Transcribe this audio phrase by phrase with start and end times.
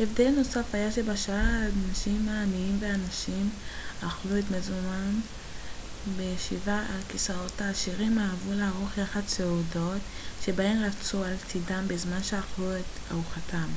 [0.00, 1.16] הבדל נוסף היה שבשעה
[1.70, 3.50] שהאנשים העניים והנשים
[4.06, 5.20] אכלו את מזונם
[6.16, 10.00] בישיבה על כיסאות העשירים אהבו לערוך יחד סעודות
[10.44, 13.68] שבהן רבצו על צידם בזמן שאכלו את ארוחתם